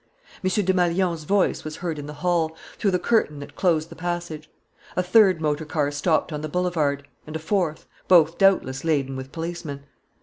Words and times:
M. 0.43 0.49
Desmalions's 0.65 1.25
voice 1.25 1.63
was 1.63 1.75
heard 1.75 1.99
in 1.99 2.07
the 2.07 2.13
hall, 2.25 2.57
through 2.79 2.89
the 2.89 2.97
curtain 2.97 3.37
that 3.39 3.55
closed 3.55 3.89
the 3.89 3.95
passage. 3.95 4.49
A 4.95 5.03
third 5.03 5.39
motor 5.39 5.63
car 5.63 5.91
stopped 5.91 6.33
on 6.33 6.41
the 6.41 6.49
boulevard, 6.49 7.07
and 7.27 7.35
a 7.35 7.37
fourth, 7.37 7.85
both 8.07 8.39
doubtless 8.39 8.83
laden 8.83 9.15
with 9.15 9.31
policemen. 9.31 9.83